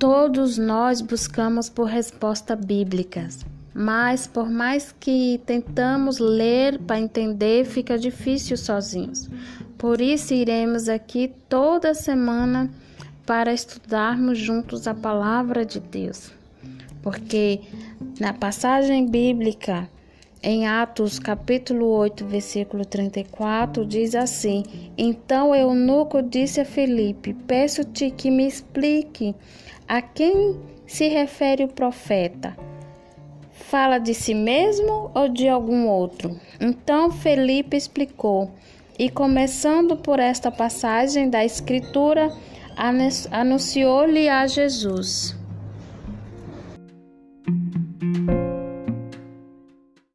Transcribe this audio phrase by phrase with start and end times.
[0.00, 7.98] Todos nós buscamos por respostas bíblicas, mas por mais que tentamos ler para entender, fica
[7.98, 9.28] difícil sozinhos.
[9.76, 12.70] Por isso iremos aqui toda semana
[13.26, 16.32] para estudarmos juntos a palavra de Deus.
[17.02, 17.60] Porque
[18.18, 19.86] na passagem bíblica
[20.42, 24.62] em Atos capítulo 8, versículo 34, diz assim:
[24.96, 29.34] Então Eunuco disse a Felipe: Peço-te que me explique
[29.86, 32.56] a quem se refere o profeta.
[33.52, 36.40] Fala de si mesmo ou de algum outro?
[36.58, 38.50] Então Felipe explicou,
[38.98, 42.30] e começando por esta passagem da Escritura,
[43.30, 45.39] anunciou-lhe a Jesus.